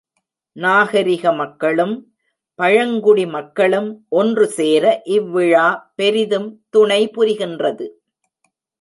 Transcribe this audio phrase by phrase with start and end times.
[0.55, 1.93] நாகரிக மக்களும்,
[2.59, 4.83] பழங்குடி மக்களும் ஒன்றுசேர
[5.03, 5.93] இவ்விழா
[5.95, 7.87] பெரிதும் துணைபுரிகின்றது.